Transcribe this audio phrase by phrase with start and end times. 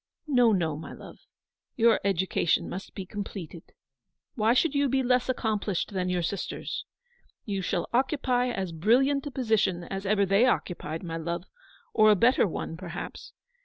[0.25, 1.19] "No, no, my love.
[1.75, 3.71] Your education must be completed.
[4.33, 6.85] Why should you be less accomplished than your sisters?
[7.45, 11.43] You shall occupy as brilliant a position as ever they occupied, my love,
[11.93, 13.33] or a better one, perhaps.